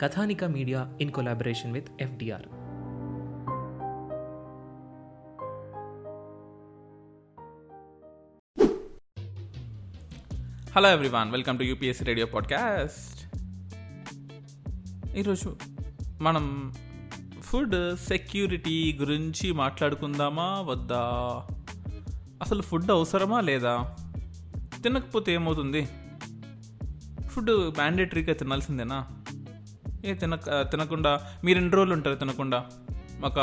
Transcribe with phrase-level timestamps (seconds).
[0.00, 2.42] Kathanika media in collaboration with FDR.
[10.76, 13.36] Hello everyone welcome to UPSC radio podcast
[15.16, 15.56] ఈరోజు
[16.20, 16.74] మనం
[17.40, 21.00] food security గురించి మాట్లాడుకుందామా వద్దా?
[22.42, 23.96] అసలు ఫుడ్ అవసరమా లేదా?
[24.82, 25.88] తినకపోతే ఏమవుతుంది?
[27.28, 29.06] ఫుడ్ మ్యాండేటరీగా తినాల్సిందేనా?
[30.04, 31.10] ఏ తినక తినకుండా
[31.44, 32.58] మీరు ఎన్ని రోజులు ఉంటారు తినకుండా?
[33.24, 33.38] ఒక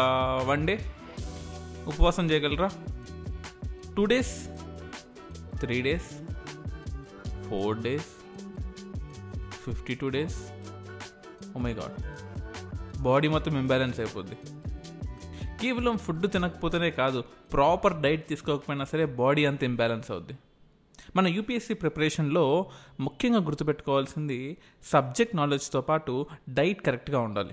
[0.47, 0.75] వన్ డే
[1.87, 2.69] ఉపవాసం చేయగలరా?
[3.97, 4.33] Two days
[5.59, 6.09] three days
[7.49, 8.09] four days
[9.65, 10.39] fifty two days
[11.57, 11.95] my god
[13.01, 14.37] body మొత్తం ఇంబ్యాలెన్స్ అయిపోద్ది.
[15.61, 17.21] కేవలం ఫుడ్ తినకపోతేనే కాదు
[17.53, 20.35] ప్రాపర్ డైట్ తీసుకోకపోయినా సరే బాడీ అంత ఇంబ్యాలెన్స్ అవుద్ది.
[21.15, 22.69] మన యూపీఎస్సీ ప్రిపరేషన్లో
[22.99, 27.51] ముఖ్యంగా గుర్తుపెట్టుకోవాల్సింది సబ్జెక్ట్ నాలెడ్జ్తో పాటు డైట్ కరెక్ట్గా ఉండాలి.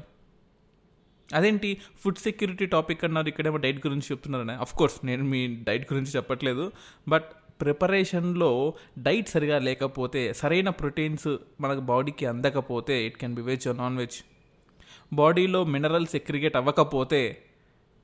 [1.34, 1.80] అదేంటి?
[2.00, 4.52] ఫుడ్ సెక్యూరిటీ టాపిక్ అన్నారు ఇక్కడేమో డైట్ గురించి చెప్తున్నారని.
[4.52, 6.72] అఫ్ కోర్స్ నేను మీ డైట్ గురించి చెప్పట్లేదు.
[7.08, 7.24] బట్
[7.60, 14.24] ప్రిపరేషన్లో డైట్ సరిగా లేకపోతే సరైన ప్రోటీన్స్ మనకు బాడీకి అందకపోతే it can be veg non veg.
[15.12, 17.42] బాడీలో మినరల్స్ ఎక్రిగేట్ అవ్వకపోతే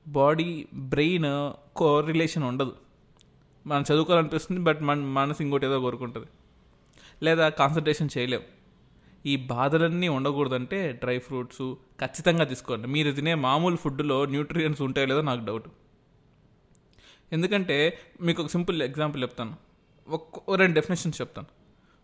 [0.07, 2.73] బాడీ బ్రెయిన్ కోరిలేషన్ ఉండదు.
[3.67, 6.27] మనం చదువుకోవాలనిపిస్తుంది బట్ మన మనసు ఇంకోటి ఏదో కోరుకుంటుంది.
[7.23, 8.41] లేదా కాన్సన్ట్రేషన్ చేయలేం.
[9.25, 12.87] ఈ బాధలన్నీ ఉండకూడదంటే డ్రై ఫ్రూట్స్ ఖచ్చితంగా తీసుకోండి.
[12.87, 15.69] మీరు తినే మామూలు ఫుడ్లో న్యూట్రియన్స్ ఉంటాయో లేదో నాకు డౌట్.
[17.33, 19.55] ఎందుకంటే మీకు ఒక సింపుల్ ఎగ్జాంపుల్ చెప్తాను.
[20.09, 21.47] ఒక రెండు డెఫినేషన్స్ చెప్తాను.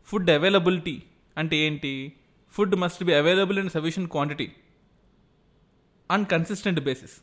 [0.06, 1.04] ఫుడ్ అవైలబిలిటీ
[1.38, 2.14] అంటే ఏంటి?
[2.52, 4.52] Food must be available in sufficient quantity.
[6.12, 7.18] And consistent basis.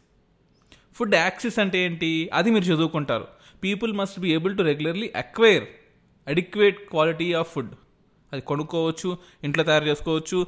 [0.95, 2.31] Food access అంటే ఏంటి?
[2.33, 3.27] అది మీరు చదువుకుంటారు.
[3.65, 5.67] People must be able to regularly acquire
[6.27, 7.73] adequate quality of food
[8.33, 9.09] అది కొనుక్కోవచ్చు
[9.45, 10.39] ఇంట్లో తయారు చేసుకోవచ్చు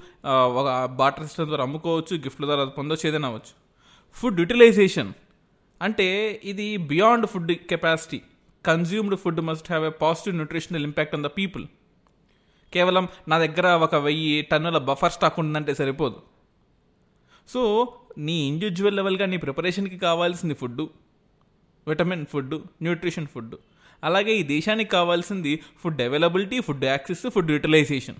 [0.60, 0.68] ఒక
[1.00, 3.52] బాటర్ సిస్టమ్ ద్వారా అమ్ముకోవచ్చు గిఫ్ట్ల ద్వారా పొందవచ్చు ఏదైనా అవ్వచ్చు.
[4.16, 5.10] ఫుడ్ యూటిలైజేషన్
[5.80, 6.06] అంటే
[6.44, 8.20] ఇది beyond food capacity
[8.64, 11.64] consumed food must have a positive nutritional impact on the people
[12.72, 16.18] కేవలం నా దగ్గర ఒక వెయ్యి టన్నుల బఫర్ స్టాక్ ఉందంటే సరిపోదు.
[17.48, 17.62] సో
[18.18, 20.82] నీ ఇండివిజువల్ లెవెల్గా నీ ప్రిపరేషన్కి కావాల్సింది food
[21.88, 23.54] vitamin food nutrition food.
[24.04, 28.16] అలాగే ఈ దేశానికి కావాల్సింది food availability food access food utilisation.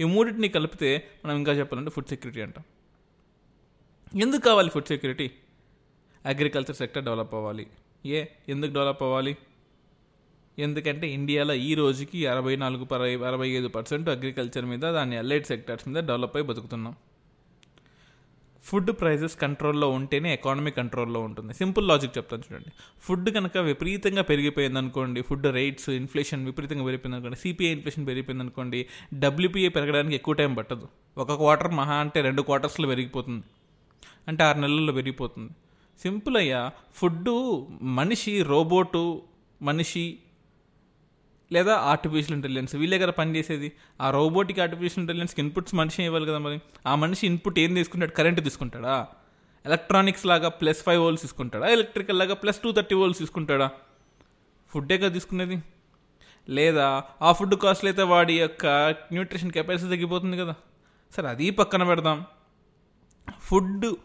[0.00, 2.64] ఈ మూడింటిని కలిపితే మనం ఇంకా చెప్పాలంటే ఫుడ్ సెక్యూరిటీ అంటాం.
[4.20, 5.30] ఎందుకు కావాలి food security?
[6.26, 7.66] Agriculture sector develop అవ్వాలి.
[8.06, 9.36] ఏ ఎందుకు డెవలప్ అవ్వాలి?
[10.58, 12.94] ఎందుకంటే ఇండియాలో ఈ రోజుకి అరవై నాలుగు
[13.24, 16.94] అరవై ఐదు పర్సెంట్ అగ్రికల్చర్ మీద దాని అలైడ్ సెక్టర్స్ మీద డెవలప్ అయి బతుకుతున్నాం.
[18.64, 21.54] ఫుడ్ ప్రైజెస్ కంట్రోల్లో ఉంటేనే ఎకానమీ కంట్రోల్లో ఉంటుంది.
[21.54, 22.72] సింపుల్ లాజిక్ చెప్తాను చూడండి.
[23.02, 28.86] ఫుడ్ కనుక విపరీతంగా పెరిగిపోయింది అనుకోండి ఫుడ్ రేట్స్ ఇన్ఫ్లేషన్ విపరీతంగా పెరిగిపోయింది అనుకోండి సిపిఐ ఇన్ఫ్లేషన్ పెరిగిపోయింది అనుకోండి
[29.14, 30.88] డబ్ల్యూపీఏ పెరగడానికి ఎక్కువ టైం పట్టదు.
[31.18, 33.44] ఒక క్వార్టర్ మహా అంటే రెండు క్వార్టర్స్లో పెరిగిపోతుంది.
[34.28, 35.52] అంటే ఆరు నెలల్లో పెరిగిపోతుంది.
[36.02, 37.28] సింపుల్ అయ్యా ఫుడ్
[37.82, 39.22] మనిషి రోబోటు
[39.62, 40.18] మనిషి
[41.52, 46.60] లేదా ఆర్టిఫిషియల్ ఇంటెలిజెన్స్ వీళ్ళే కదా పనిచేసేది ఆ రోబోటిక్ ఆర్టిఫిషియల్ ఇంటెలిజెన్స్కి ఇన్పుట్స్ మనిషి ఇవ్వాలి కదా మరి.
[46.86, 48.10] ఆ మనిషి ఇన్పుట్ ఏం తీసుకుంటాడు?
[48.10, 49.06] కరెంట్ తీసుకుంటాడా?
[49.66, 51.68] ఎలక్ట్రానిక్స్ లాగా ప్లస్ ఫైవ్ వోల్స్ తీసుకుంటాడా?
[51.68, 53.70] ఎలక్ట్రికల్ లాగా ప్లస్ టూ థర్టీ వోల్స్ తీసుకుంటాడా?
[54.68, 55.62] ఫుడ్డే కదా తీసుకునేది.
[56.48, 58.66] లేదా ఆ ఫుడ్ కాస్ట్లు అయితే వాడి యొక్క
[59.12, 60.54] న్యూట్రిషన్ కెపాసిటీ తగ్గిపోతుంది కదా.
[61.16, 62.24] సరే అది పక్కన పెడదాం.
[63.40, 63.96] ఫుడ్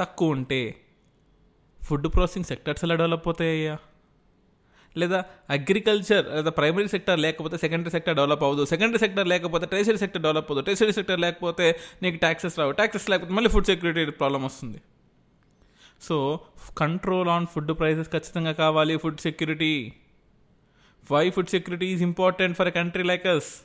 [0.00, 0.80] తక్కువ ఉంటే
[1.82, 3.78] ఫుడ్ ప్రాసెసింగ్ సెక్టర్స్ ఎలా డెవలప్ అవుతాయ్యా
[4.96, 8.64] లేదా అగ్రికల్చర్ లేదా ప్రైమరీ సెక్టర్ లేకపోతే సెకండరీ సెక్టర్ డెవలప్ అవ్వదు.
[8.64, 10.64] సెకండరీ సెక్టర్ లేకపోతే టెరిసరీ సెక్టర్ డెవలప్ అవ్వదు.
[10.66, 12.72] టెరిసరీ సెక్టర్ లేకపోతే నీకు ట్యాక్సెస్ రావు.
[12.72, 14.82] ట్యాక్సెస్ లేకపోతే మళ్ళీ ఫుడ్ సెక్యూరిటీ ప్రాబ్లం వస్తుంది.
[16.02, 16.40] So
[16.78, 19.92] control on food prices ఖచ్చితంగా కావాలి food security
[21.12, 23.64] why food security is important for a country like us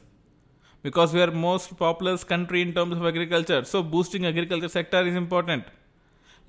[0.84, 5.66] because we most populous country in terms of agriculture so boosting agriculture agriculture sector important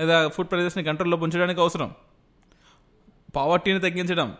[0.00, 1.94] లేదా food ప్రైజెస్ని కంట్రోల్లో ఉంచడానికి అవసరం.
[3.36, 4.36] పావర్టీని తగ్గించడం.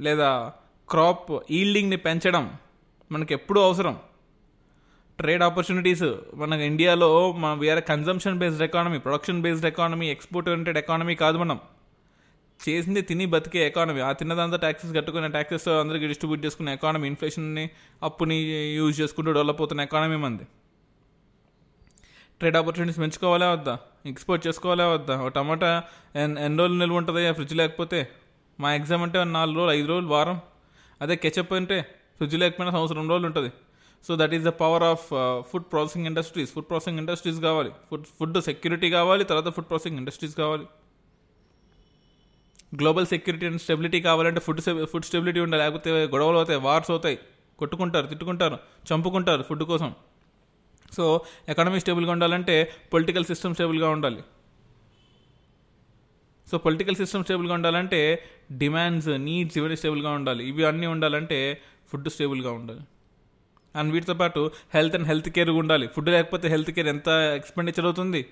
[0.00, 0.52] లేదా
[0.90, 2.52] crop ఈల్డింగ్ని పెంచడం
[3.12, 3.98] మనకి ఎప్పుడూ అవసరం.
[5.18, 6.02] ట్రేడ్ ఆపర్చునిటీస్
[6.34, 11.60] మన ఇండియాలో మన we are consumption based economy production based economy export oriented economy కాదు మనం.
[12.68, 17.70] చేసింది తిని బతికే ఎకానమీ ఆ తిన్నదంతా ట్యాక్సెస్ కట్టుకునే ట్యాక్సెస్ అందరికీ డిస్ట్రిబ్యూట్ చేసుకునే ఎకానమీ ఇన్ఫ్లేషన్ని
[18.02, 18.36] అప్పుని
[18.74, 20.46] యూజ్ చేసుకుంటూ డెవలప్ అవుతున్న ఎకానమీ మంది.
[22.38, 23.78] ట్రేడ్ ఆపర్చునిటీస్ పెంచుకోవాలా వద్దా?
[24.06, 25.16] ఎక్స్పోర్ట్ చేసుకోవాలా వద్దా?
[25.16, 25.82] ఒక టమాటా
[26.16, 27.32] ఎన్ ఎన్ని రోజులు నిల్వ ఉంటుంది?
[27.32, 28.08] ఫ్రిడ్జ్ లేకపోతే?
[28.60, 30.40] మా ఎగ్జామ్ అంటే నాలుగు రోజులు ఐదు రోజులు వారం.
[31.02, 31.80] అదే కెచప్ అంటే
[32.16, 33.50] ఫ్రిడ్జ్ లేకపోయినా సంవత్సరం రోజులు ఉంటుంది.
[34.06, 35.06] So that is the power of
[35.50, 36.52] food processing industries.
[36.52, 37.70] Food processing industries కావాలి.
[37.90, 40.66] ఫుడ్ ఫుడ్ సెక్యూరిటీ కావాలి తర్వాత ఫుడ్ ప్రాసెసింగ్ ఇండస్ట్రీస్ కావాలి.
[42.76, 44.60] గ్లోబల్ సెక్యూరిటీ అండ్ స్టెబిలిటీ కావాలంటే ఫుడ్
[44.92, 45.62] ఫుడ్ స్టెబిలిటీ ఉండాలి.
[45.62, 47.18] లేకపోతే గొడవలు అవుతాయి వార్స్ అవుతాయి.
[47.58, 48.58] కొట్టుకుంటారు తిట్టుకుంటారు
[48.90, 49.94] చంపుకుంటారు ఫుడ్ కోసం.
[50.96, 52.54] సో ఎకనమీ స్టేబుల్గా ఉండాలంటే
[52.92, 54.22] పొలిటికల్ సిస్టమ్ స్టేబుల్గా ఉండాలి.
[56.50, 60.48] సో పొలిటికల్ సిస్టమ్ స్టేబుల్గా ఉండాలంటే డిమాండ్స్ నీడ్స్ ఇవన్నీ స్టేబుల్గా ఉండాలి.
[60.48, 62.80] ఇవి అన్నీ ఉండాలంటే ఫుడ్ స్టేబుల్గా ఉండాలి.
[63.76, 65.86] అండ్ వీటితో పాటు హెల్త్ అండ్ హెల్త్ కేర్ ఉండాలి.
[65.86, 68.26] ఫుడ్ లేకపోతే హెల్త్ కేర్ ఎంత ఎక్స్పెండిచర్ అవుతుంది?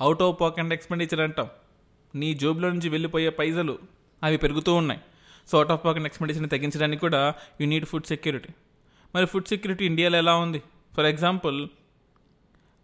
[0.00, 1.48] అవుట్ ఆఫ్ పాకెట్ ఎక్స్పెండిచర్ అంటాం.
[2.14, 3.78] నీ జోబులో నుంచి వెళ్ళిపోయే పైసలు
[4.22, 5.00] అవి పెరుగుతూ ఉన్నాయి.
[5.48, 8.48] సో అవుట్ ఆఫ్ పాకెట్ ఎక్స్పెండిచర్ని తగ్గించడానికి కూడా యూ నీడ్ ఫుడ్ సెక్యూరిటీ.
[9.14, 10.62] మరి ఫుడ్ సెక్యూరిటీ ఇండియాలో ఎలా ఉంది?
[10.96, 11.68] ఫర్ ఎగ్జాంపుల్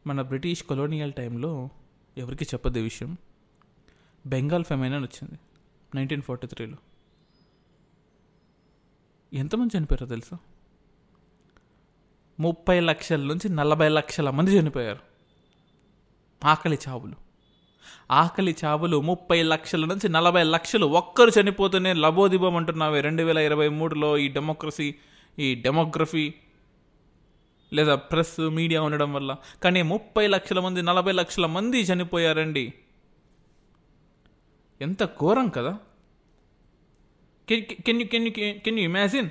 [0.07, 1.69] మన బ్రిటిష్ కొలోనియల్ టైంలో
[2.19, 3.17] ఎవరికి చెప్పదు విషయం?
[4.27, 5.39] బెంగాల్ ఫెమైన్ అని వచ్చింది
[5.95, 6.77] నైన్టీన్ ఫార్టీ త్రీలో
[9.33, 10.39] ఎంతమంది చనిపోయారో తెలుసా?
[12.41, 14.99] ముప్పై లక్షల నుంచి నలభై లక్షల మంది చనిపోయారు.
[16.45, 17.15] ఆకలి చావులు.
[18.11, 23.01] ఆకలి చావులు ముప్పై లక్షల నుంచి నలభై లక్షలు ఒక్కరు చనిపోతూనే లబోదిబం అంటున్నావే.
[23.01, 24.95] రెండు వేల ఇరవై మూడులో ఈ డెమోక్రసీ
[25.39, 26.35] ఈ డెమోగ్రఫీ
[27.73, 29.37] లేదా ప్రెస్ మీడియా ఉండడం వల్ల.
[29.63, 32.75] కానీ ముప్పై లక్షల మంది నలభై లక్షల మంది చనిపోయారండి.
[34.81, 35.79] ఎంత ఘోరం కదా.
[37.49, 39.31] Can you can you can you imagine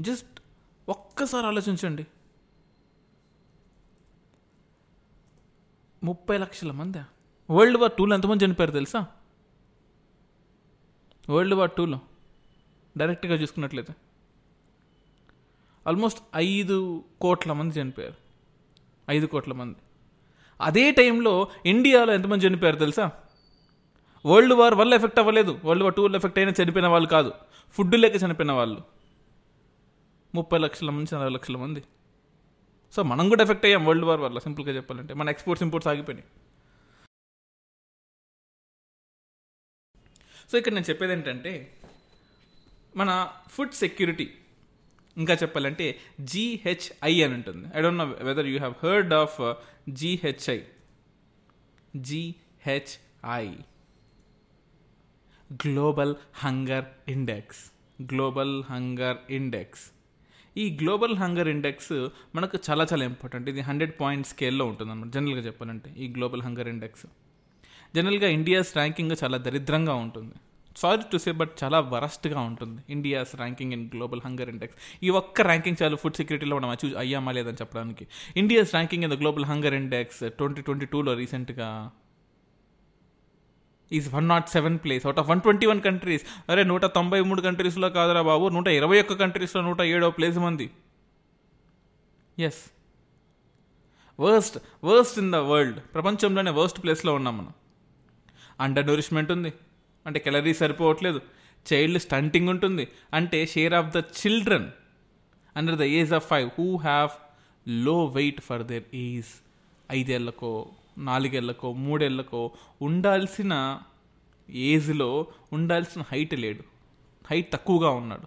[0.00, 0.40] just
[0.88, 2.06] ఒక్కసారి ఆలోచించండి.
[6.04, 6.98] ముప్పై లక్షల మంది?
[7.50, 9.06] వరల్డ్ వార్ టూలో ఎంతమంది చనిపోయారు తెలుసా?
[11.30, 12.00] వరల్డ్ వార్ టూలో
[12.96, 13.94] డైరెక్ట్గా చూసుకున్నట్లయితే.
[15.86, 18.14] ఆల్మోస్ట్ ఐదు కోట్ల మంది చనిపోయారు.
[19.10, 19.78] ఐదు కోట్ల మంది.
[20.60, 23.12] అదే టైంలో ఇండియాలో ఎంతమంది చనిపోయారు తెలుసా?
[24.26, 25.60] వరల్డ్ వార్ వల్ల ఎఫెక్ట్ అవ్వలేదు.
[25.64, 27.32] వరల్డ్ వార్ టూ వల్ల ఎఫెక్ట్ అయినా చనిపోయిన వాళ్ళు కాదు.
[27.72, 28.80] ఫుడ్ లేక చనిపోయిన వాళ్ళు.
[30.34, 31.84] ముప్పై లక్షల మంది నలభై లక్షల మంది.
[32.92, 35.14] సో మనం కూడా ఎఫెక్ట్ అయ్యాం వరల్డ్ వార్ వల్ల సింపుల్గా చెప్పాలంటే.
[35.14, 36.28] మన ఎక్స్పోర్ట్స్ ఇంపోర్ట్స్ ఆగిపోయినాయి.
[40.52, 41.76] సో ఇక్కడ నేను చెప్పేది ఏంటంటే
[42.96, 44.34] మన ఫుడ్ సెక్యూరిటీ
[45.18, 45.86] ఇంకా చెప్పాలంటే
[46.20, 47.68] జీహెచ్ఐ అని ఉంటుంది.
[47.76, 49.38] I don't know whether you have heard of
[49.92, 50.58] GHI
[51.96, 53.46] GHI
[55.66, 57.62] global hunger index
[58.02, 59.84] global hunger index
[60.56, 61.92] ఈ గ్లోబల్ హంగర్ ఇండెక్స్
[62.34, 66.68] మనకు చాలా చాలా ఇంపార్టెంట్ ఇది హండ్రెడ్ పాయింట్ స్కేల్లో ఉంటుంది అనమాట జనరల్గా చెప్పాలంటే ఈ గ్లోబల్ హంగర్
[66.68, 67.06] ఇండెక్స్
[67.96, 70.34] జనరల్గా ఇండియాస్ ర్యాంకింగ్ చాలా దరిద్రంగా ఉంటుంది.
[70.80, 72.80] సారీ టు సే బట్ చాలా వరస్ట్గా ఉంటుంది.
[72.94, 77.32] India's ranking in global hunger index ఈ ఒక్క ర్యాంకింగ్ చాలు ఫుడ్ సెక్యూరిటీలో మనం అచీవ్ అయ్యామా
[77.32, 78.04] లేదని చెప్పడానికి.
[78.36, 81.90] India's ranking in the global hunger index twenty twenty టూలో రీసెంట్గా
[83.92, 87.40] is one not seven place out of one twenty one countries అరే నూట తొంభై మూడు
[87.40, 88.48] కంట్రీస్లో కాదురా బాబు.
[88.48, 90.66] నూట ఇరవై ఒక్క కంట్రీస్లో నూట ఏడో ప్లేస్ మంది.
[92.38, 92.60] Yes
[94.20, 97.52] worst worst in the world ప్రపంచంలోనే వర్స్ట్ ప్లేస్లో ఉన్నాం మనం.
[98.60, 99.52] అండర్ నూరిష్మెంట్ ఉంది.
[100.08, 101.20] అంటే కెలరీ సరిపోవట్లేదు.
[101.72, 102.88] చైల్డ్ స్టంటింగ్ ఉంటుంది.
[103.14, 104.70] అంటే share of the children
[105.56, 109.42] under the age of five who have low weight for their age.
[109.92, 112.50] ఐదేళ్ళకో నాలుగేళ్ళకో మూడేళ్ళకో
[112.82, 113.80] ఉండాల్సిన
[114.50, 116.64] ఏజ్లో ఉండాల్సిన హైట్ లేడు.
[117.30, 118.26] హైట్ తక్కువగా ఉన్నాడు.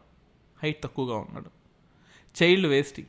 [0.63, 1.49] హైట్ తక్కువగా ఉన్నాడు.
[2.43, 3.07] Child wasting.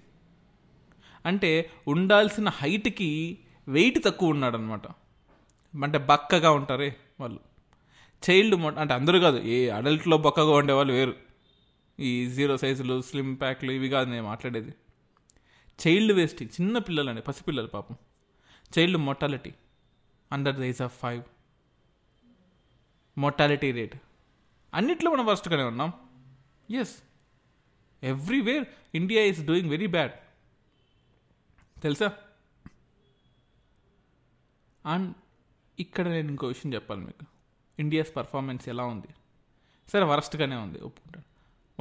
[1.26, 3.38] అంటే ఉండాల్సిన హైట్కి
[3.68, 4.86] వెయిట్ తక్కువ ఉన్నాడు అనమాట
[5.84, 7.51] అంటే బక్కగా ఉంటారే వాళ్ళు.
[8.30, 11.14] చైల్డ్ మొ అంటే అందరూ కాదు ఏ అడల్ట్లో బొక్కగా ఉండేవాళ్ళు వేరు.
[12.00, 14.74] ఈ జీరో సైజులు స్లిమ్ ప్యాక్లు ఇవి కాదు నేను మాట్లాడేది.
[15.86, 17.96] చైల్డ్ వేస్టింగ్ చిన్న పిల్లలండి పసిపిల్లలు పాపం.
[18.78, 19.54] Child mortality
[20.32, 21.22] under the age of five
[23.18, 23.96] mortality rate
[24.74, 25.92] అన్నిట్లో మనం వర్స్ట్గానే ఉన్నాం.
[26.70, 26.96] Yes
[28.02, 28.64] everywhere
[28.94, 30.12] India is doing very bad
[31.80, 32.12] తెలుసా?
[34.86, 35.14] అండ్
[35.78, 37.26] ఇక్కడ నేను ఇంకో విషయం చెప్పాలి మీకు.
[37.78, 39.06] ఇండియాస్ పర్ఫార్మెన్స్ ఎలా ఉంది?
[39.92, 41.24] సరే వరస్ట్గానే ఉంది ఒప్పుకుంటాను.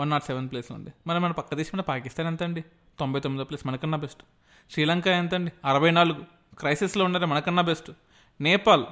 [0.02, 0.90] వన్ నాట్ సెవెన్ ప్లేస్లో ఉంది.
[1.08, 2.64] మరి మన పక్క దేశమైన పాకిస్తాన్ ఎంత అండి
[3.00, 4.24] తొంభై తొమ్మిదో ప్లేస్ మనకన్నా బెస్ట్
[4.72, 6.26] శ్రీలంక ఎంత అండి అరవై నాలుగు
[6.60, 7.92] క్రైసిస్లో ఉన్నారే మనకన్నా బెస్ట్
[8.42, 8.86] నేపాల్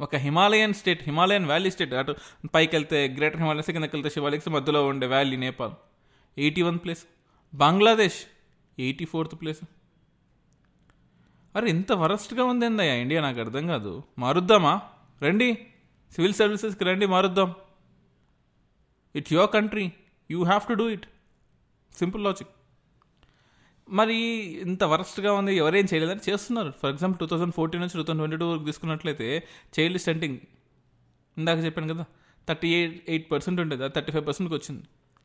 [0.00, 2.14] ఒక Himalayan state Himalayan valley state అటు
[2.54, 5.72] పైకి వెళ్తే గ్రేటర్ హిమాలయస్ కిందకి వెళ్తే శివాలిక్స్ మధ్యలో ఉండే valley Nepal.
[6.38, 7.04] Eighty one place
[7.56, 8.24] Bangladesh
[8.78, 9.60] eighty fourth place
[11.56, 14.02] అరే ఇంత వరస్ట్గా ఉందేందయ్యా ఇండియా నాకు అర్థం కాదు.
[14.18, 14.80] మారుద్దామా?
[15.22, 15.66] రండి.
[16.14, 17.50] సివిల్ సర్వీసెస్కి రండి మారుద్దాం.
[19.18, 19.86] It's your country
[20.30, 21.06] you have to do it
[22.00, 22.52] simple logic
[23.88, 24.16] మరి
[24.66, 26.70] ఇంత వరస్ట్గా ఉంది ఎవరేం చేయలేదని చేస్తున్నారు.
[26.80, 29.28] For example two thousand fourteen నుంచి టూ థౌసండ్ ట్వంటీ టూ వరకు తీసుకున్నట్లయితే
[29.76, 30.38] చైల్డ్ స్టంటింగ్.
[31.38, 32.04] ఇందాక చెప్పాను కదా
[32.48, 34.84] థర్టీ ఎయిట్ ఎయిట్ పర్సెంట్ ఉండేది అది థర్టీ ఫైవ్ పర్సెంట్కి వచ్చింది.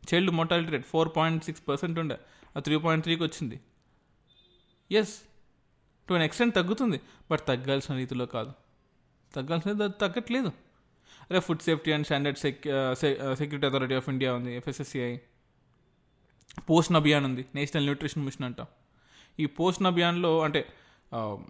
[0.09, 2.17] Child mortality rate four point six percent ఉండే
[2.55, 3.57] అది త్రీ పాయింట్ త్రీకి వచ్చింది.
[4.91, 5.15] ఎస్
[6.07, 6.99] టు అన్ ఎక్స్టెంట్ తగ్గుతుంది
[7.31, 8.53] బట్ తగ్గాల్సిన రీతిలో కాదు.
[9.35, 10.51] తగ్గాల్సిన తగ్గట్లేదు.
[11.29, 12.39] అదే food safety and standard
[13.39, 15.11] security authority of India ఉంది ఎఫ్ఎస్ఎస్సిఐ
[16.69, 18.61] పోషణ్ అభియాన్ ఉంది నేషనల్ న్యూట్రిషన్ మిషన్ అంట.
[19.39, 20.61] ఈ పోషణ్ అభియాన్లో అంటే
[21.17, 21.41] um,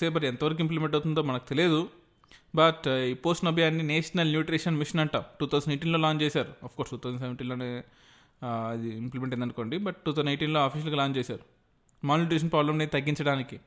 [0.00, 1.80] సేపర్ ఎంతవరకు ఇంప్లిమెంట్ అవుతుందో మనకు తెలియదు.
[2.58, 5.16] బట్ uh, ఈ పోషణ్ అభియాన్ని నేషనల్ న్యూట్రిషన్ మిషన్ అంట.
[5.40, 6.52] టూ థౌసండ్ ఎయిటీన్లో లాంచ్ చేశారు.
[6.66, 7.70] ఆఫ్ కోర్స్ టూ థౌసండ్ సెవెంటీన్లోనే
[8.72, 11.44] అది ఇంప్లిమెంట్ అయింది అనుకోండి బట్ టూ థౌసండ్ ఎయిటీన్లో ఆఫీషియల్గా లాంచ్ చేశారు.
[12.02, 13.58] మాల్ న్యూట్రిషన్ ప్రాబ్లమ్ని తగ్గించడానికి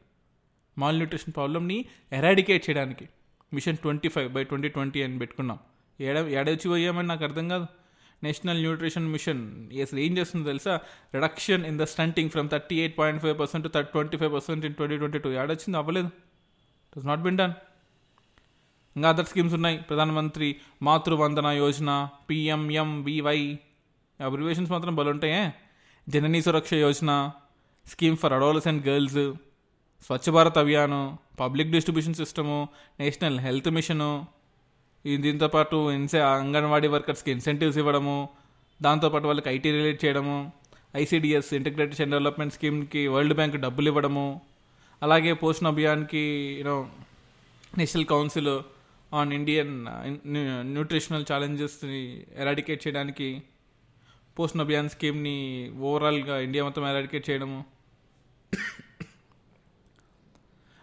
[0.77, 1.77] మాల్ న్యూట్రిషన్ ప్రాబ్లమ్ని
[2.19, 3.05] ఎరాడికేట్ చేయడానికి.
[3.51, 5.59] Mission twenty five by twenty twenty అని పెట్టుకున్నాం.
[5.99, 7.67] ఏడ ఏడొచ్చి పోయామని నాకు అర్థం కాదు.
[8.23, 9.41] నేషనల్ న్యూట్రిషన్ మిషన్
[9.83, 10.73] అసలు ఏం చేస్తుందో తెలుసా?
[11.15, 14.65] Reduction in the stunting from thirty eight point five percent to thirty twenty five percent
[14.65, 16.09] in twenty twenty two ఏడొచ్చింది అవ్వలేదు.
[16.95, 17.53] ఇట్ నాట్ బిన్ డన్
[18.95, 19.77] ఇంకా అదర్ స్కీమ్స్ ఉన్నాయి.
[19.89, 20.47] ప్రధానమంత్రి
[20.87, 21.91] మాతృవందన యోజన
[22.29, 23.39] పిఎంఎంవివై
[24.19, 25.43] అబ్రివేషన్స్ మాత్రం బలుంటాయే
[26.07, 27.11] Janani Suraksha Yojana
[27.85, 29.21] scheme for adolescent and girls
[30.05, 31.01] Swachh Bharat Abhiyan
[31.37, 32.57] public distribution system
[32.99, 34.11] national health mission
[35.05, 38.15] దీంతో పాటు ఇన్సె అంగన్వాడీ వర్కర్స్కి incentives ఇవ్వడము
[38.81, 40.37] దాంతోపాటు వాళ్ళకి ఐటీ రిలేట్ చేయడము
[40.95, 44.25] ఐసీడిఎస్ ఇంటిగ్రేటెడ్ డెవలప్మెంట్ స్కీమ్కి వరల్డ్ బ్యాంక్ డబ్బులు ఇవ్వడము
[45.01, 46.23] అలాగే Poshan అభియాన్కి
[46.59, 46.75] you know
[47.77, 48.53] national council
[49.11, 49.73] on Indian
[50.73, 52.01] nutritional ఛాలెంజెస్ని
[52.37, 53.29] eradicate చేయడానికి
[54.37, 55.37] పోషణ అభియాన్ స్కీమ్ని
[55.81, 57.59] ఓవరాల్గా ఇండియా మొత్తం ఎరాడికేట్ చేయడము.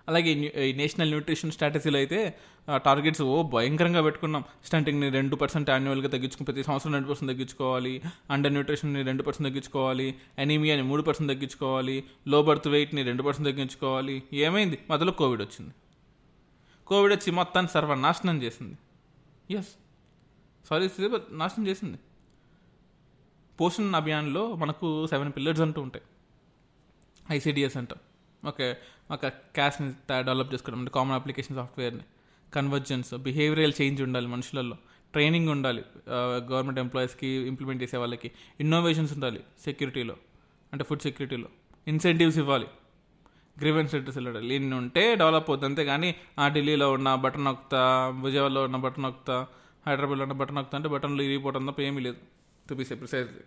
[0.08, 2.38] అలాగే నేషనల్ న్యూట్రిషన్ స్ట్రాటజీలో అయితే
[2.76, 4.44] టార్గెట్స్ ఓ భయంకరంగా పెట్టుకున్నాం.
[4.64, 8.02] స్టంటింగ్ని రెండు పర్సెంట్ యాన్యువల్గా తగ్గించుకుని ప్రతి సంవత్సరం రెండు పర్సెంట్ తగ్గించుకోవాలి.
[8.30, 10.14] అండర్ న్యూట్రిషన్ని రెండు పర్సెంట్ తగ్గించుకోవాలి.
[10.38, 12.04] ఎనీమియాని మూడు పర్సెంట్ తగ్గించుకోవాలి.
[12.28, 14.22] లో బర్త్ వెయిట్ని రెండు పర్సెంట్ తగ్గించుకోవాలి.
[14.32, 14.78] ఏమైంది?
[14.90, 15.74] మధ్యలో కోవిడ్ వచ్చింది.
[16.86, 18.78] కోవిడ్ వచ్చి మొత్తాన్ని సర్వనాశనం చేసింది.
[19.56, 19.68] ఎస్
[20.68, 20.88] సారీ
[21.30, 21.98] నాశనం చేసింది.
[23.60, 26.04] పోషణ్ అభియాన్లో మనకు సెవెన్ పిల్లర్స్ అంటూ ఉంటాయి.
[27.34, 27.98] ఐసీడిఎస్ అంటాం.
[28.46, 28.76] ఓకే
[29.10, 32.04] ఒక క్యాష్ని డెవలప్ చేసుకోవడం అంటే కామన్ అప్లికేషన్ సాఫ్ట్వేర్ని
[32.54, 34.76] కన్వర్జెన్స్ బిహేవియరల్ చేంజ్ ఉండాలి మనుషులలో
[35.12, 35.84] ట్రైనింగ్ ఉండాలి
[36.50, 38.30] గవర్నమెంట్ ఎంప్లాయీస్కి ఇంప్లిమెంట్ చేసే వాళ్ళకి.
[38.60, 40.16] ఇన్నోవేషన్స్ ఉండాలి సెక్యూరిటీలో
[40.72, 41.48] అంటే ఫుడ్ సెక్యూరిటీలో
[41.86, 42.66] ఇన్సెంటివ్స్ ఇవ్వాలి.
[43.58, 44.54] గ్రీవెన్స్ సెంటర్స్ వెళ్ళాలి.
[44.54, 47.82] ఇన్ని ఉంటే డెవలప్ అవుతుంది అంతేగాని ఆ ఢిల్లీలో ఉన్న బటన్ నొక్తా
[48.22, 49.46] విజయవాడలో ఉన్న బటన్ నొక్తా
[49.86, 52.18] హైదరాబాద్లో ఉన్న బటన్ నొక్తా అంటే బటన్లు ఇరిగిపోవడం తప్ప ఏమీ లేదు
[52.68, 53.44] టు బి ప్రిసైజ్లీ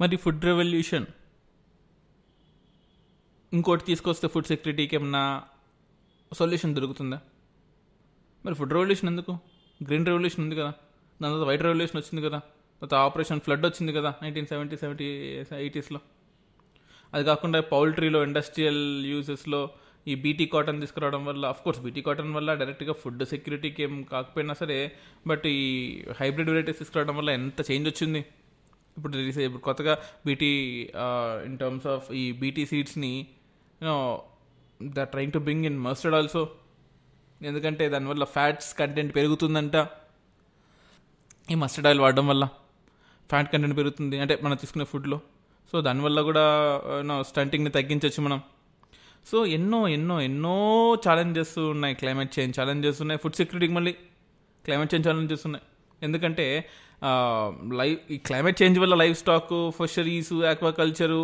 [0.00, 1.06] మరి ఫుడ్ రెవల్యూషన్
[3.54, 5.22] ఇంకోటి తీసుకొస్తే ఫుడ్ సెక్యూరిటీకి ఏమన్నా
[6.32, 7.18] సొల్యూషన్ దొరుకుతుందా?
[8.46, 9.32] మరి ఫుడ్ రెవల్యూషన్ ఎందుకు?
[9.80, 10.72] గ్రీన్ రెవల్యూషన్ ఉంది కదా.
[11.20, 12.38] దాని తర్వాత వైట్ రెవల్యూషన్ వచ్చింది కదా.
[12.80, 15.06] తర్వాత ఆపరేషన్ ఫ్లడ్ వచ్చింది కదా నైన్టీన్ సెవెంటీ సెవెంటీ
[15.58, 16.00] ఎయిటీస్లో
[17.14, 19.60] అది కాకుండా పౌల్ట్రీలో ఇండస్ట్రియల్ యూజెస్లో
[20.08, 24.54] ఈ బీటీ కాటన్ తీసుకురావడం వల్ల అఫ్ కోర్స్ బీటీ కాటన్ వల్ల డైరెక్ట్గా ఫుడ్ సెక్యూరిటీకి ఏం కాకపోయినా
[24.54, 24.78] సరే
[25.26, 25.60] బట్ ఈ
[26.20, 28.24] హైబ్రిడ్ వెరైటీస్ తీసుకురావడం వల్ల ఎంత చేంజ్ వచ్చింది?
[28.96, 29.94] ఇప్పుడు ఇప్పుడు కొత్తగా
[30.26, 30.52] బీటీ
[31.46, 33.26] ఇన్ టర్మ్స్ ఆఫ్ ఈ బీటీ సీడ్స్ని
[33.84, 33.96] you know
[34.98, 36.42] the trying to bring in mustard also
[37.48, 39.76] ఎందుకంటే దానివల్ల ఫ్యాట్స్ కంటెంట్ పెరుగుతుందంట.
[41.52, 42.44] ఈ మస్టర్డ్ ఆయిల్ వాడడం వల్ల
[43.30, 44.16] ఫ్యాట్ కంటెంట్ పెరుగుతుంది.
[44.22, 45.18] అంటే మనం తీసుకునే ఫుడ్లో
[45.72, 46.44] సో దానివల్ల కూడా
[47.00, 48.40] యూనో స్టంటింగ్ని తగ్గించవచ్చు మనం.
[49.30, 50.56] సో ఎన్నో ఎన్నో ఎన్నో
[51.06, 53.20] ఛాలెంజెస్ ఉన్నాయి క్లైమేట్ చేంజ్ ఛాలెంజెస్ ఉన్నాయి.
[53.24, 53.92] ఫుడ్ సెక్యూరిటీకి మళ్ళీ
[54.64, 55.64] క్లైమేట్ చేంజ్ ఛాలెంజెస్ ఉన్నాయి.
[56.02, 56.46] ఎందుకంటే
[57.80, 61.20] లైఫ్ ఈ క్లైమేట్ చేంజ్ వల్ల లైఫ్ స్టాక్ ఫిషరీస్ ఆక్వాకల్చరు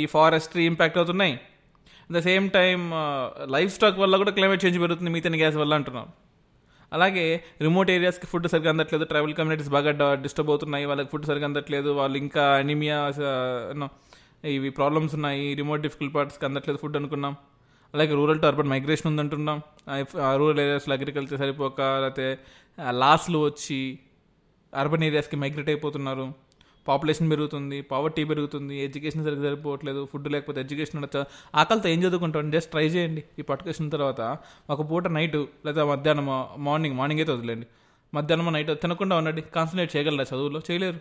[0.00, 1.34] ఈ ఫారెస్ట్రీ ఇంపాక్ట్ అవుతున్నాయి.
[2.10, 2.80] The same time
[3.54, 6.06] life stock వల్ల కూడా క్లైమేట్ చేంజ్ పెరుగుతుంది మీథేన్ గ్యాస్ వల్ల అంటున్నాం.
[6.96, 7.24] అలాగే
[7.66, 9.92] రిమోట్ ఏరియాస్కి ఫుడ్ సరిగ్గా అందట్లేదు ట్రైబల్ కమ్యూనిటీస్ బాగా
[10.26, 12.98] డిస్టర్బ్ అవుతున్నాయి వాళ్ళకి ఫుడ్ సరిగ్గా అందట్లేదు వాళ్ళు ఇంకా అనిమియా
[13.86, 13.90] uh,
[14.54, 17.34] ఇవి ప్రాబ్లమ్స్ ఉన్నాయి రిమోట్ డిఫికల్ట్ పార్ట్స్కి అందట్లేదు ఫుడ్ అనుకున్నాం.
[17.94, 19.58] అలాగే రూరల్ టు అర్బన్ మైగ్రేషన్ ఉందంటున్నాం.
[20.40, 22.26] రూరల్ ఏరియాస్లో అగ్రికల్చర్ సరిపోక లేకపోతే
[23.02, 23.80] లాస్లు వచ్చి
[24.72, 26.26] అర్బన్ ఏరియాస్కి మైగ్రేట్ అయిపోతున్నారు.
[26.88, 31.24] పాపులేషన్ పెరుగుతుంది పావర్టీ పెరుగుతుంది ఎడ్యుకేషన్ సరిగ్గా సరిపోవట్లేదు ఫుడ్ లేకపోతే ఎడ్యుకేషన్ ఉండొచ్చు?
[31.54, 33.24] ఆకలితో ఏం చదువుకుంటాం జస్ట్ ట్రై చేయండి.
[33.38, 34.20] ఈ పట్టుకొచ్చిన తర్వాత
[34.70, 36.28] ఒక పూట నైట్ లేదా మధ్యాహ్నం
[36.64, 37.66] మార్నింగ్ మార్నింగ్ అయితే వదిలేండి.
[38.14, 39.42] మధ్యాహ్నం నైట్ తినకుండా ఉండండి.
[39.42, 40.60] కాన్సన్ట్రేట్ చేయగలరా చదువులో?
[40.70, 41.00] చేయలేరు.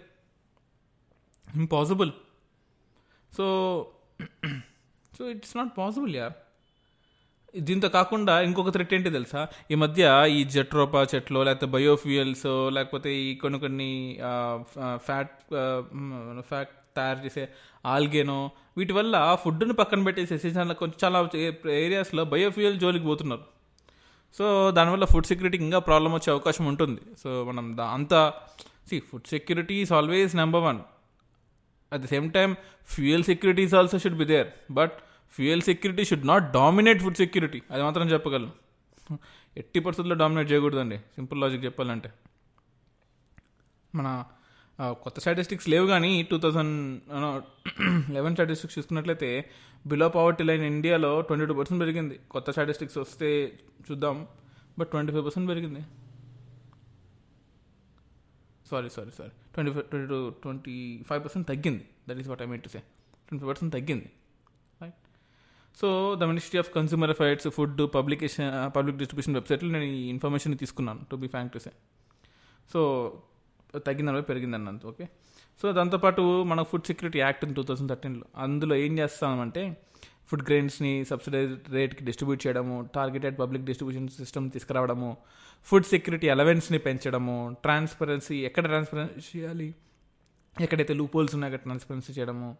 [1.55, 2.11] Impossible
[3.37, 3.45] so
[5.17, 6.33] so it's not possible యార్
[7.59, 9.47] దీంతో కాకుండా ఇంకొక థ్రెట్ ఏంటి తెలుసా?
[9.71, 14.19] ఈ మధ్య ఈ జెట్రోపా చెట్లు లేకపోతే బయోఫ్యూయల్స్ లేకపోతే ఈ కొన్ని కొన్ని
[14.95, 15.31] ఫ్యాట్
[16.47, 17.50] ఫ్యాట్ తయారు చేసే
[17.85, 21.29] ఆల్గేనో వీటి వల్ల ఫుడ్ను పక్కన పెట్టేసేసి చాలా కొంచెం చాలా
[21.71, 23.43] ఏరియాస్లో బయోఫ్యూయల్ జోలికి పోతున్నారు.
[24.35, 27.01] సో దానివల్ల ఫుడ్ సెక్యూరిటీ ఇంకా ప్రాబ్లం వచ్చే అవకాశం ఉంటుంది.
[27.24, 28.33] సో మనం దా అంత
[28.89, 30.79] C food security is always number one
[31.93, 32.55] at the same time
[32.88, 34.91] fuel security is also should be there but
[35.35, 37.61] fuel security should not dominate food security.
[37.71, 38.51] అది మాత్రం చెప్పగలను.
[39.57, 40.97] ఎట్టి పరిస్థితుల్లో డామినేట్ చేయకూడదండి.
[40.97, 42.11] సింపుల్ లాజిక్ చెప్పాలంటే.
[43.95, 44.07] మన
[44.81, 47.01] కొత్త స్టాటిస్టిక్స్ లేవు కానీ టూ థౌజండ్
[48.11, 49.29] లెవెన్ స్టాటిస్టిక్స్ చూసుకున్నట్లయితే
[49.87, 52.19] బిలో పవర్టీ లైన్ ఇండియాలో ట్వంటీ టూ పర్సెంట్ పెరిగింది.
[52.31, 53.59] కొత్త స్టాటిస్టిక్స్ వస్తే
[53.91, 54.27] చూద్దాం
[54.79, 55.81] బట్ ట్వంటీ ఫైవ్ పర్సెంట్ పెరిగింది.
[58.71, 59.33] Sorry sorry sorry.
[59.53, 60.75] Twenty five twenty two twenty
[61.09, 61.85] five percent తగ్గింది.
[62.09, 62.79] That is what I mean to say
[63.27, 64.11] twenty five percent తగ్గింది.
[65.82, 71.05] So the ministry of consumer affairs food publication public distribution వెబ్సైట్లో నేను ఈ information తీసుకున్నాను
[71.12, 71.72] to be frank to say.
[72.74, 72.79] So
[73.88, 75.10] తగ్గిందని పెరిగింది అన్నంత okay.
[75.62, 78.25] So దాంతోపాటు మన food security act two thousand థర్టీన్లో.
[78.38, 79.77] అందులో ఏం చేస్తామంటే
[80.29, 85.17] ఫుడ్ గ్రెయిన్స్ని సబ్సిడైజ్ రేట్కి డిస్ట్రిబ్యూట్ చేయడము టార్గెటెడ్ పబ్లిక్ డిస్ట్రిబ్యూషన్ సిస్టమ్ తీసుకురావడము
[85.63, 89.75] ఫుడ్ సెక్యూరిటీ అలవెన్స్ని పెంచడము ట్రాన్స్పరెన్సీ ఎక్కడ ట్రాన్స్పరెన్సీ చేయాలి?
[90.62, 92.58] ఎక్కడైతే లూపోల్స్ ఉన్నాయో అక్కడ ట్రాన్స్పరెన్సీ చేయడము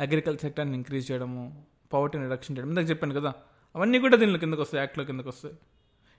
[0.00, 1.44] అగ్రికల్చర్ సెక్టర్ని ఇంక్రీజ్ చేయడము
[1.92, 3.32] పవర్టీని రిడక్షన్ చేయడం ఇందాక చెప్పాను కదా.
[3.76, 5.54] అవన్నీ కూడా దీనిలో కిందకు వస్తాయి యాక్ట్లో కిందకు వస్తాయి.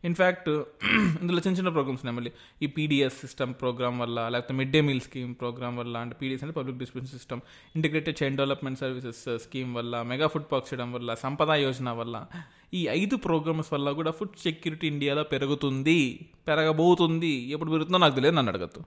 [0.04, 0.50] ఇన్ఫ్యాక్ట్
[1.22, 2.16] ఇందులో చిన్న చిన్న ప్రోగ్రామ్స్ ఉన్నాయి.
[2.16, 2.32] మళ్ళీ
[2.62, 6.60] ఈ పీడిఎస్ సిస్టమ్ ప్రోగ్రామ్ వల్ల లేకపోతే mid day meal scheme programme వల్ల అంటే పీడిఎస్ అంటే
[6.60, 7.42] public distribution system
[7.76, 12.26] integrated child development services scheme వల్ల మెగా ఫుడ్ పార్క్ చేయడం వల్ల సంపద యోజన వల్ల
[12.74, 17.28] ఈ ఐదు ప్రోగ్రామ్స్ వల్ల కూడా ఫుడ్ సెక్యూరిటీ ఇండియాలో పెరుగుతుంది పెరగబోతుంది.
[17.28, 18.84] ఎప్పుడు పెరుగుతుందో నాకు తెలియదు నన్ను అడగద్దు.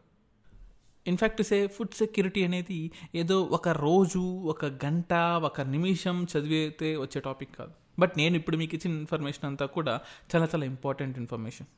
[1.11, 2.81] ఇన్ఫ్యాక్ట్ సే ఫుడ్ సెక్యూరిటీ అనేది
[3.15, 4.23] ఏదో ఒక రోజు
[4.53, 5.12] ఒక గంట
[5.49, 7.75] ఒక నిమిషం చదివితే వచ్చే టాపిక్ కాదు.
[8.03, 9.95] బట్ నేను ఇప్పుడు మీకు ఇచ్చిన ఇన్ఫర్మేషన్ అంతా కూడా
[10.33, 11.68] చాలా చాలా ఇంపార్టెంట్ ఇన్ఫర్మేషన్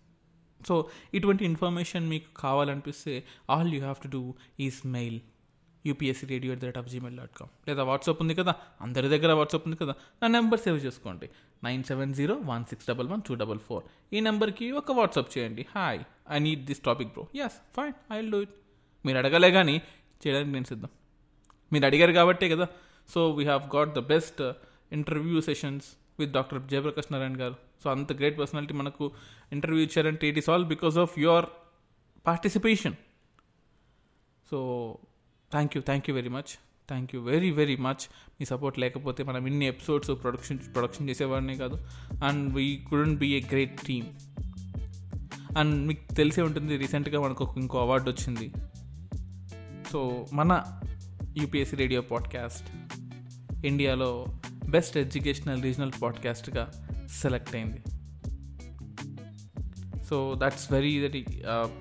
[0.61, 0.75] సో
[1.15, 3.15] ఇటువంటి ఇన్ఫర్మేషన్ మీకు కావాలనిపిస్తే
[3.55, 4.23] all you have to do
[4.67, 5.19] is mail
[5.85, 8.53] UPSC radio at the rate of Gmail dot com లేదా వాట్సాప్ ఉంది కదా
[8.87, 11.27] అందరి దగ్గర వాట్సాప్ ఉంది కదా నా నెంబర్ సేవ్ చేసుకోండి.
[11.67, 13.85] Nine seven zero one six double one two double four
[14.17, 15.65] ఈ నెంబర్కి ఒక వాట్సాప్ చేయండి.
[15.77, 16.01] Hi
[16.37, 18.55] I need this topic bro yes fine I will do it
[19.07, 19.83] మీరు అడగలే కానీ
[20.27, 20.89] చేయడానికి నేను సిద్ధం.
[21.73, 22.69] మీరు అడిగారు కాబట్టే కదా.
[23.09, 24.53] So we have got the best
[24.93, 25.85] interview sessions
[26.19, 27.55] with doctor Jayaprakash Narayana గారు.
[27.85, 29.13] సో అంత గ్రేట్ పర్సనాలిటీ మనకు
[29.53, 31.47] ఇంటర్వ్యూ ఇచ్చారంటే it is all because of your
[32.27, 32.95] participation
[34.51, 34.59] so
[35.51, 36.53] thank you thank you very much
[36.89, 38.05] thank you very very much
[38.41, 41.87] me support లేకపోతే మనం ఇన్ని episodes production production చేసేవాడిని కాదు.
[42.25, 44.07] And we couldn't be a great team
[45.59, 48.53] and మీకు తెలిసే ఉంటుంది రీసెంట్గా మనకు ఇంకో అవార్డు వచ్చింది.
[49.93, 50.63] సో మన
[51.39, 52.69] యూపీఎస్సీ రేడియో పాడ్కాస్ట్
[53.67, 54.27] ఇండియాలో
[54.69, 56.73] బెస్ట్ ఎడ్యుకేషనల్ రీజనల్ పాడ్కాస్ట్గా
[57.21, 57.83] సెలెక్ట్ అయింది.
[60.05, 61.25] So that's very very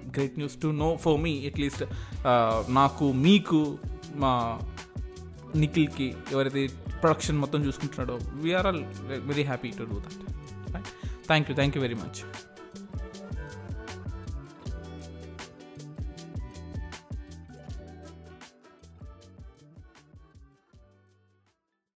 [0.07, 1.83] great news to know for me at least
[2.71, 3.77] నాకు మీకు
[4.15, 4.59] మా
[5.55, 6.67] నిఖిల్కి ఎవరైతే
[7.01, 10.81] ప్రొడక్షన్ మొత్తం చూసుకుంటున్నాడో we are all very happy to do that
[11.27, 12.48] thank you thank you very much